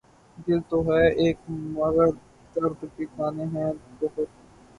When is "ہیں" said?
3.53-3.71